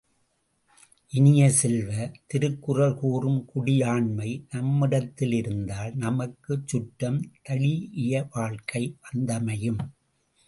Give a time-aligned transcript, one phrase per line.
[1.09, 1.89] இனிய செல்வ,
[2.27, 9.81] திருக்குறள் கூறும் குடியாண்மை நம்மிடத்தில் இருந்தால் நமக்குச் சுற்றம் தழீஇய வாழ்க்கை வந்தமையும்.